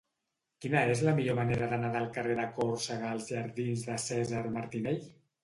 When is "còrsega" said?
2.57-3.13